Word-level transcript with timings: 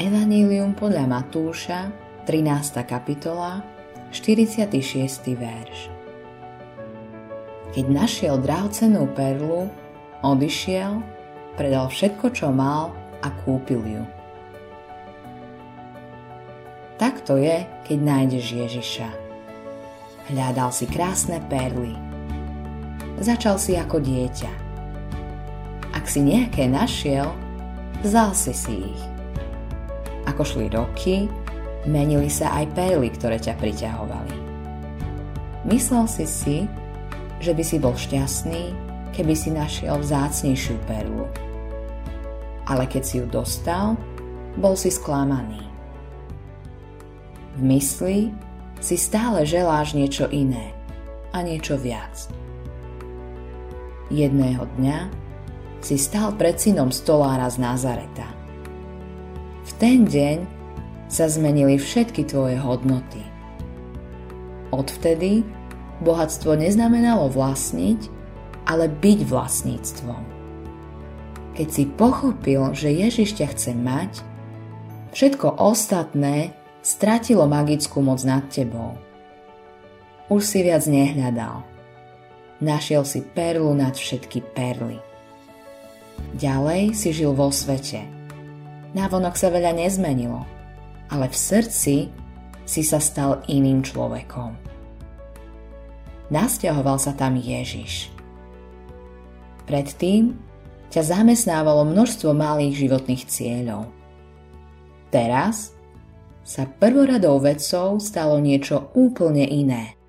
Evanílium 0.00 0.72
podľa 0.72 1.04
Matúša, 1.04 1.92
13. 2.24 2.80
kapitola, 2.88 3.60
46. 4.08 4.64
verš. 5.36 5.92
Keď 7.76 7.86
našiel 7.92 8.40
drahocenú 8.40 9.04
perlu, 9.12 9.68
odišiel, 10.24 10.96
predal 11.60 11.92
všetko, 11.92 12.24
čo 12.32 12.48
mal 12.48 12.96
a 13.20 13.28
kúpil 13.44 13.84
ju. 13.84 14.04
Tak 16.96 17.28
to 17.28 17.36
je, 17.36 17.60
keď 17.84 17.98
nájdeš 18.00 18.46
Ježiša. 18.48 19.08
Hľadal 20.32 20.72
si 20.72 20.88
krásne 20.88 21.36
perly. 21.52 21.92
Začal 23.20 23.60
si 23.60 23.76
ako 23.76 24.00
dieťa. 24.00 24.52
Ak 25.92 26.08
si 26.08 26.24
nejaké 26.24 26.64
našiel, 26.64 27.28
vzal 28.00 28.32
si 28.32 28.56
si 28.56 28.88
ich. 28.88 29.11
Ako 30.32 30.48
šli 30.48 30.72
roky, 30.72 31.28
menili 31.84 32.32
sa 32.32 32.56
aj 32.56 32.72
perly, 32.72 33.12
ktoré 33.12 33.36
ťa 33.36 33.52
priťahovali. 33.60 34.36
Myslel 35.68 36.08
si 36.08 36.24
si, 36.24 36.56
že 37.36 37.52
by 37.52 37.60
si 37.60 37.76
bol 37.76 37.92
šťastný, 37.92 38.72
keby 39.12 39.36
si 39.36 39.52
našiel 39.52 40.00
vzácnejšiu 40.00 40.80
perlu. 40.88 41.28
Ale 42.64 42.88
keď 42.88 43.02
si 43.04 43.14
ju 43.20 43.26
dostal, 43.28 44.00
bol 44.56 44.72
si 44.72 44.88
sklamaný. 44.88 45.60
V 47.58 47.60
mysli 47.68 48.32
si 48.80 48.96
stále 48.96 49.44
želáš 49.44 49.92
niečo 49.92 50.32
iné 50.32 50.72
a 51.36 51.44
niečo 51.44 51.76
viac. 51.76 52.32
Jedného 54.08 54.64
dňa 54.80 54.98
si 55.84 56.00
stal 56.00 56.32
pred 56.40 56.56
synom 56.56 56.88
stolára 56.88 57.52
z 57.52 57.60
Nazareta. 57.60 58.41
Ten 59.82 60.06
deň 60.06 60.46
sa 61.10 61.26
zmenili 61.26 61.74
všetky 61.74 62.30
tvoje 62.30 62.54
hodnoty. 62.54 63.18
Odvtedy 64.70 65.42
bohatstvo 66.06 66.54
neznamenalo 66.54 67.26
vlastniť, 67.26 68.06
ale 68.62 68.86
byť 68.86 69.18
vlastníctvom. 69.26 70.22
Keď 71.58 71.66
si 71.66 71.90
pochopil, 71.98 72.62
že 72.78 72.94
Ježiš 72.94 73.42
ťa 73.42 73.46
chce 73.58 73.72
mať, 73.74 74.22
všetko 75.18 75.58
ostatné 75.58 76.54
stratilo 76.86 77.50
magickú 77.50 78.06
moc 78.06 78.22
nad 78.22 78.46
tebou. 78.54 78.94
Už 80.30 80.46
si 80.46 80.62
viac 80.62 80.86
nehľadal. 80.86 81.66
Našiel 82.62 83.02
si 83.02 83.18
perlu 83.18 83.74
nad 83.74 83.98
všetky 83.98 84.46
perly. 84.54 85.02
Ďalej 86.38 86.94
si 86.94 87.10
žil 87.10 87.34
vo 87.34 87.50
svete. 87.50 88.21
Návonok 88.92 89.36
sa 89.36 89.48
veľa 89.48 89.76
nezmenilo– 89.76 90.44
ale 91.12 91.28
v 91.28 91.36
srdci 91.36 91.96
si 92.64 92.80
sa 92.80 92.96
stal 92.96 93.44
iným 93.44 93.84
človekom. 93.84 94.56
Nasťahoval 96.32 96.96
sa 96.96 97.12
tam 97.12 97.36
Ježiš. 97.36 98.08
Predtým 99.68 100.32
ťa 100.88 101.02
zamestnávalo 101.04 101.84
množstvo 101.84 102.32
malých 102.32 102.88
životných 102.88 103.22
cieľov. 103.28 103.92
Teraz 105.12 105.76
sa 106.40 106.64
prvoradou 106.64 107.36
vecou 107.44 108.00
stalo 108.00 108.40
niečo 108.40 108.88
úplne 108.96 109.44
iné. 109.44 110.00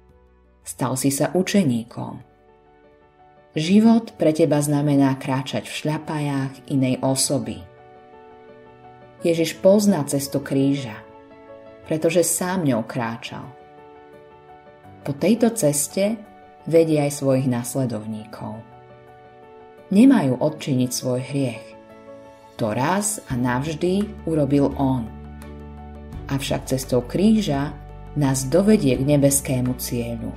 Stal 0.63 0.95
si 0.95 1.11
sa 1.11 1.35
učeníkom. 1.35 2.23
Život 3.53 4.15
pre 4.15 4.31
teba 4.31 4.63
znamená 4.63 5.19
kráčať 5.19 5.67
v 5.67 5.77
šľapajách 5.83 6.71
inej 6.71 7.03
osoby– 7.03 7.59
Ježiš 9.23 9.63
pozná 9.63 10.03
cestu 10.03 10.43
kríža, 10.43 10.99
pretože 11.87 12.27
sám 12.27 12.67
ňou 12.67 12.83
kráčal. 12.83 13.47
Po 15.03 15.15
tejto 15.15 15.51
ceste 15.55 16.19
vedie 16.67 16.99
aj 16.99 17.23
svojich 17.23 17.47
nasledovníkov. 17.47 18.59
Nemajú 19.95 20.39
odčiniť 20.39 20.89
svoj 20.91 21.21
hriech. 21.23 21.65
To 22.59 22.75
raz 22.75 23.23
a 23.31 23.39
navždy 23.39 24.27
urobil 24.27 24.75
On. 24.75 25.07
Avšak 26.27 26.67
cestou 26.71 27.03
kríža 27.03 27.71
nás 28.19 28.47
dovedie 28.47 28.99
k 28.99 29.07
nebeskému 29.07 29.75
cieľu. 29.79 30.31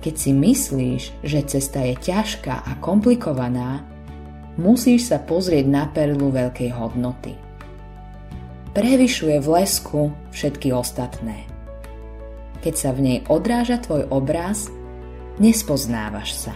Keď 0.00 0.14
si 0.16 0.30
myslíš, 0.32 1.02
že 1.20 1.40
cesta 1.44 1.84
je 1.84 1.94
ťažká 1.94 2.66
a 2.66 2.72
komplikovaná, 2.80 3.84
musíš 4.58 5.12
sa 5.12 5.18
pozrieť 5.22 5.66
na 5.68 5.86
perlu 5.90 6.32
veľkej 6.32 6.70
hodnoty. 6.74 7.34
Prevyšuje 8.70 9.42
v 9.42 9.48
lesku 9.50 10.14
všetky 10.30 10.70
ostatné. 10.70 11.46
Keď 12.62 12.74
sa 12.76 12.90
v 12.94 13.00
nej 13.02 13.18
odráža 13.26 13.82
tvoj 13.82 14.06
obraz, 14.14 14.70
nespoznávaš 15.42 16.48
sa. 16.48 16.54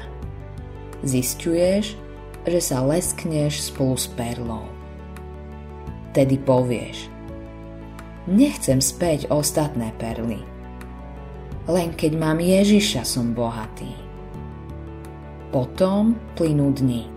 Zistuješ, 1.03 1.99
že 2.44 2.60
sa 2.60 2.84
leskneš 2.87 3.72
spolu 3.72 3.97
s 3.99 4.06
perlou. 4.15 4.69
Tedy 6.15 6.38
povieš, 6.38 7.11
nechcem 8.31 8.78
späť 8.78 9.26
ostatné 9.32 9.91
perly. 9.99 10.38
Len 11.65 11.91
keď 11.97 12.12
mám 12.15 12.38
Ježiša, 12.38 13.03
som 13.03 13.32
bohatý. 13.32 13.91
Potom 15.50 16.15
plynú 16.37 16.71
dni 16.76 17.14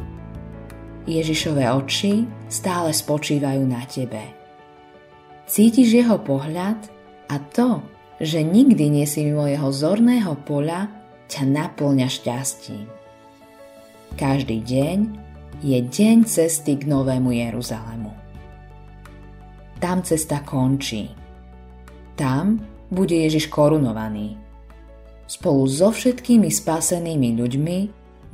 Ježišové 1.07 1.71
oči 1.71 2.27
stále 2.51 2.91
spočívajú 2.91 3.63
na 3.63 3.79
tebe. 3.87 4.19
Cítiš 5.47 6.03
jeho 6.03 6.19
pohľad 6.19 6.75
a 7.31 7.39
to, 7.39 7.79
že 8.19 8.43
nikdy 8.43 8.91
nie 8.91 9.07
si 9.07 9.23
mimo 9.23 9.47
jeho 9.47 9.71
zorného 9.71 10.35
poľa, 10.43 10.91
ťa 11.31 11.43
naplňa 11.47 12.07
šťastím. 12.11 12.87
Každý 14.19 14.59
deň 14.59 14.97
je 15.63 15.79
deň 15.79 16.17
cesty 16.27 16.75
k 16.75 16.83
Novému 16.91 17.31
Jeruzalému. 17.31 18.11
Tam 19.79 20.03
cesta 20.03 20.43
končí. 20.43 21.07
Tam 22.19 22.59
bude 22.91 23.15
Ježiš 23.15 23.47
korunovaný. 23.47 24.35
Spolu 25.27 25.63
so 25.71 25.95
všetkými 25.95 26.51
spasenými 26.51 27.35
ľuďmi 27.39 27.79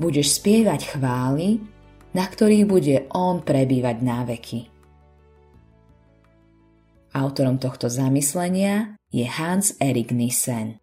budeš 0.02 0.42
spievať 0.42 0.98
chvály 0.98 1.73
na 2.14 2.26
ktorých 2.30 2.66
bude 2.70 2.96
on 3.14 3.42
prebývať 3.42 3.98
na 4.06 4.22
veky. 4.26 4.70
Autorom 7.14 7.62
tohto 7.62 7.94
zamyslenia 7.94 8.98
je 9.14 9.26
Hans 9.26 9.78
Erik 9.78 10.10
Nissen. 10.10 10.82